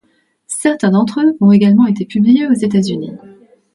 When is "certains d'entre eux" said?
0.47-1.37